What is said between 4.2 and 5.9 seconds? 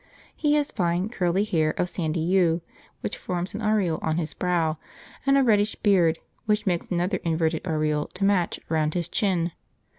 brow, and a reddish